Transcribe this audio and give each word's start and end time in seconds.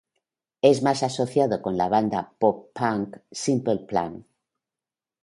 Es 0.63 0.81
más 0.81 1.03
asociado 1.03 1.61
con 1.61 1.77
la 1.77 1.87
banda 1.87 2.33
pop 2.39 2.71
punk 2.73 3.19
Simple 3.31 3.85
Plan. 3.87 4.25